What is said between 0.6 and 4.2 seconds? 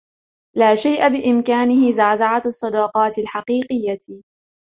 شيء بامكانه زعزعة الصداقات الحقيقية.